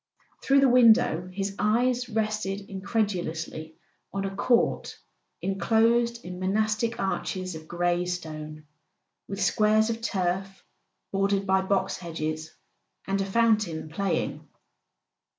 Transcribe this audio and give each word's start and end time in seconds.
Through 0.41 0.61
the 0.61 0.67
window 0.67 1.29
his 1.31 1.55
eyes 1.59 2.09
rested 2.09 2.61
incredulously 2.67 3.75
on 4.11 4.25
a 4.25 4.35
court 4.35 4.97
enclosed 5.43 6.25
in 6.25 6.39
monastic 6.39 6.99
arches 6.99 7.53
of 7.53 7.67
grey 7.67 8.05
stone, 8.07 8.65
with 9.27 9.39
squares 9.39 9.91
of 9.91 10.01
turf 10.01 10.65
bordered 11.11 11.45
by 11.45 11.61
box 11.61 11.97
hedges, 11.97 12.49
and 13.05 13.21
a 13.21 13.25
fountain 13.27 13.89
playing. 13.89 14.47